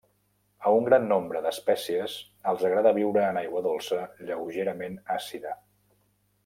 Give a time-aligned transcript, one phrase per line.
[0.67, 2.15] A un gran nombre d'espècies
[2.53, 5.59] els agrada viure en aigua dolça lleugerament àcida.